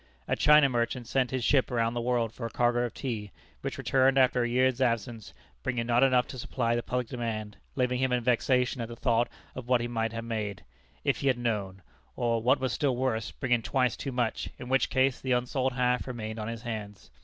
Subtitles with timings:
[0.27, 3.29] A China merchant sent his ship round the world for a cargo of tea,
[3.61, 5.31] which returned after a year's absence,
[5.61, 9.29] bringing not enough to supply the public demand, leaving him in vexation at the thought
[9.53, 10.63] of what he might have made,
[11.03, 11.83] "if he had known,"
[12.15, 16.07] or, what was still worse, bringing twice too much, in which case the unsold half
[16.07, 17.11] remained on his hands.